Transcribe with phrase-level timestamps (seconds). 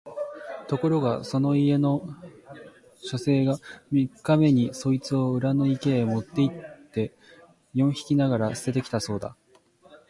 [0.67, 2.01] ところがそこの家の
[2.95, 3.59] 書生が
[3.91, 6.55] 三日目にそいつを裏の池へ持って行っ
[6.91, 7.13] て
[7.75, 9.37] 四匹ながら棄てて来たそうだ